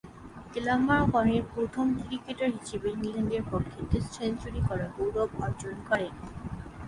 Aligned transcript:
গ্ল্যামারগনের 0.53 1.43
প্রথম 1.53 1.85
ক্রিকেটার 1.99 2.51
হিসেবে 2.57 2.87
ইংল্যান্ডের 2.95 3.43
পক্ষে 3.51 3.79
টেস্ট 3.91 4.11
সেঞ্চুরি 4.17 4.61
করার 4.67 4.89
গৌরব 4.95 5.29
অর্জন 5.45 5.75
করেন। 5.89 6.13